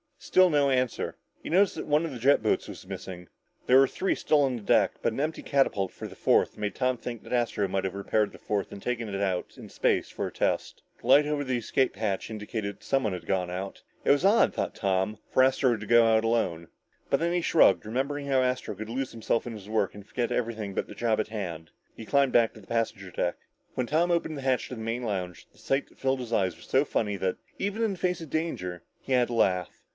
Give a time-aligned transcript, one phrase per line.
[0.17, 1.17] Still no answer.
[1.41, 3.27] He noticed that one of the jet boats was missing.
[3.65, 6.75] There were three still on the deck, but an empty catapult for the fourth made
[6.75, 10.09] Tom think that Astro might have repaired the fourth and taken it out in space
[10.09, 10.83] for a test.
[11.01, 13.81] The light over the escape hatch indicated that someone had gone out.
[14.03, 16.67] It was odd, thought Tom, for Astro to go out alone.
[17.09, 20.31] But then he shrugged, remembering how Astro could lose himself in his work and forget
[20.31, 21.71] everything but the job at hand.
[21.95, 23.37] He climbed back to the passenger deck.
[23.73, 26.55] When Tom opened the hatch to the main lounge, the sight that filled his eyes
[26.55, 29.83] was so funny that, even in the face of danger, he had to laugh.